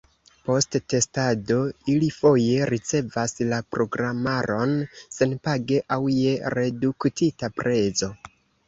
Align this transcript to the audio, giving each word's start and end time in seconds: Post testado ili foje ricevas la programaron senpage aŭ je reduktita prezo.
Post 0.47 0.77
testado 0.93 1.57
ili 1.95 2.09
foje 2.15 2.65
ricevas 2.71 3.37
la 3.53 3.61
programaron 3.77 4.75
senpage 5.21 5.83
aŭ 5.99 6.03
je 6.19 6.37
reduktita 6.61 7.57
prezo. 7.63 8.15